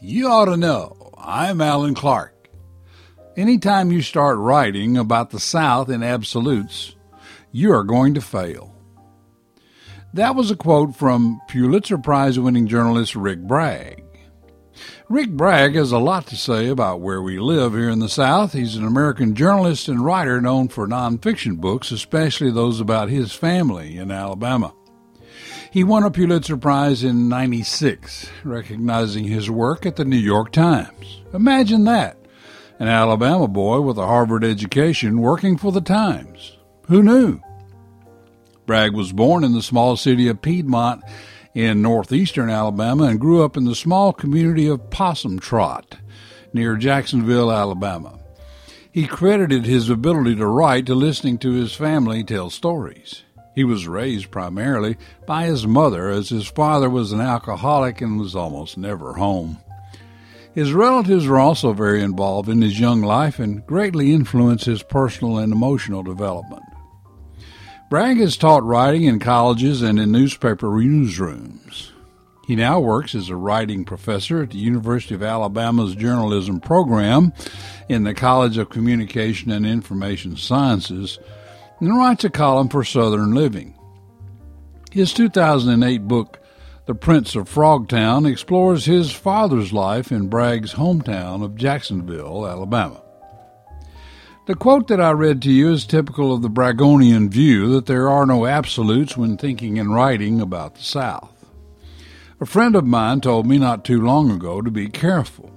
[0.00, 1.12] You ought to know.
[1.18, 2.48] I'm Alan Clark.
[3.36, 6.96] Anytime you start writing about the South in absolutes,
[7.52, 8.74] you are going to fail.
[10.14, 14.02] That was a quote from Pulitzer Prize winning journalist Rick Bragg.
[15.08, 18.52] Rick Bragg has a lot to say about where we live here in the South.
[18.52, 23.96] He's an American journalist and writer known for nonfiction books, especially those about his family
[23.96, 24.72] in Alabama.
[25.72, 31.22] He won a Pulitzer Prize in 96, recognizing his work at the New York Times.
[31.32, 32.16] Imagine that.
[32.80, 36.56] An Alabama boy with a Harvard education working for the Times.
[36.88, 37.40] Who knew?
[38.66, 41.04] Bragg was born in the small city of Piedmont
[41.54, 45.98] in northeastern Alabama and grew up in the small community of Possum Trot
[46.52, 48.18] near Jacksonville, Alabama.
[48.90, 53.22] He credited his ability to write to listening to his family tell stories.
[53.54, 54.96] He was raised primarily
[55.26, 59.58] by his mother, as his father was an alcoholic and was almost never home.
[60.54, 65.38] His relatives were also very involved in his young life and greatly influenced his personal
[65.38, 66.64] and emotional development.
[67.88, 71.90] Bragg has taught writing in colleges and in newspaper newsrooms.
[72.46, 77.32] He now works as a writing professor at the University of Alabama's journalism program
[77.88, 81.18] in the College of Communication and Information Sciences
[81.80, 83.74] and writes a column for Southern Living.
[84.92, 86.40] His 2008 book,
[86.86, 93.02] The Prince of Frogtown, explores his father's life in Bragg's hometown of Jacksonville, Alabama.
[94.46, 98.08] The quote that I read to you is typical of the Braggonian view that there
[98.08, 101.46] are no absolutes when thinking and writing about the South.
[102.40, 105.49] A friend of mine told me not too long ago to be careful.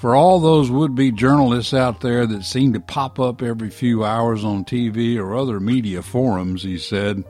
[0.00, 4.02] For all those would be journalists out there that seem to pop up every few
[4.02, 7.22] hours on TV or other media forums, he said,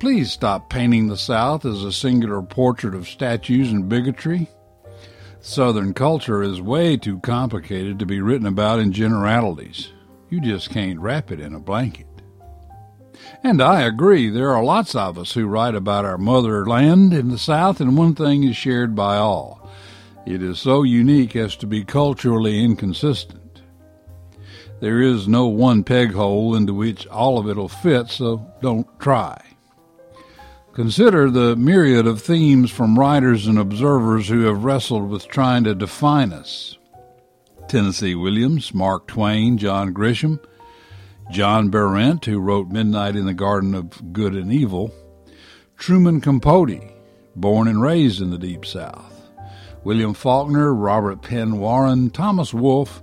[0.00, 4.48] please stop painting the South as a singular portrait of statues and bigotry.
[5.40, 9.92] Southern culture is way too complicated to be written about in generalities.
[10.30, 12.08] You just can't wrap it in a blanket.
[13.44, 17.38] And I agree, there are lots of us who write about our motherland in the
[17.38, 19.64] South, and one thing is shared by all
[20.26, 23.62] it is so unique as to be culturally inconsistent.
[24.80, 29.40] There is no one peg hole into which all of it'll fit, so don't try.
[30.72, 35.74] Consider the myriad of themes from writers and observers who have wrestled with trying to
[35.74, 36.76] define us.
[37.68, 40.40] Tennessee Williams, Mark Twain, John Grisham,
[41.30, 44.92] John Berendt, who wrote Midnight in the Garden of Good and Evil,
[45.76, 46.82] Truman Capote,
[47.36, 49.13] born and raised in the Deep South,
[49.84, 53.02] William Faulkner, Robert Penn Warren, Thomas Wolfe,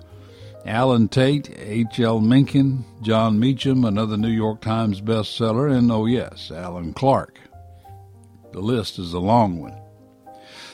[0.66, 2.20] Allen Tate, H.L.
[2.20, 7.40] Mencken, Jon Meacham, another New York Times bestseller, and oh yes, Alan Clark.
[8.52, 9.80] The list is a long one.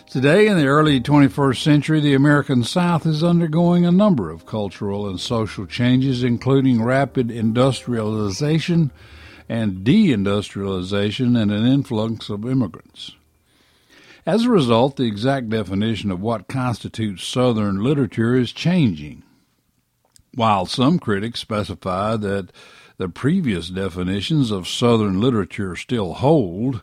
[0.10, 5.10] Today, in the early 21st century, the American South is undergoing a number of cultural
[5.10, 8.92] and social changes, including rapid industrialization
[9.50, 13.12] and deindustrialization and an influx of immigrants.
[14.28, 19.24] As a result, the exact definition of what constitutes Southern literature is changing.
[20.36, 22.52] While some critics specify that
[22.98, 26.82] the previous definitions of Southern literature still hold,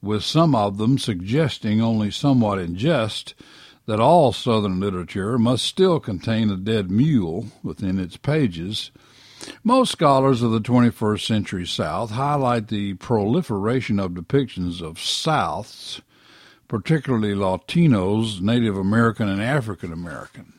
[0.00, 3.34] with some of them suggesting only somewhat in jest
[3.86, 8.92] that all Southern literature must still contain a dead mule within its pages,
[9.64, 16.00] most scholars of the 21st century South highlight the proliferation of depictions of Souths
[16.74, 20.52] particularly Latinos, Native American, and African American.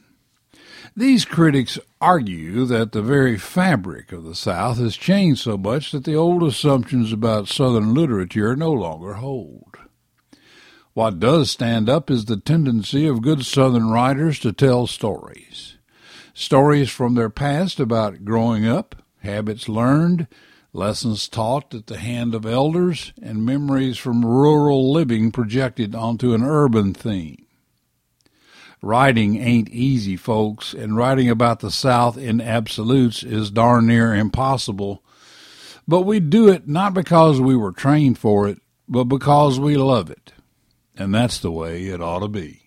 [0.96, 6.06] These critics argue that the very fabric of the South has changed so much that
[6.06, 9.76] the old assumptions about Southern literature no longer hold.
[10.94, 15.76] What does stand up is the tendency of good Southern writers to tell stories.
[16.34, 20.30] Stories from their past about growing up, habits learned,
[20.76, 26.44] lessons taught at the hand of elders, and memories from rural living projected onto an
[26.44, 27.46] urban theme.
[28.82, 35.02] Writing ain't easy, folks, and writing about the South in absolutes is darn near impossible.
[35.88, 40.12] But we do it not because we were trained for it, but because we love
[40.12, 40.34] it.
[40.98, 42.65] And that's the way it ought to be.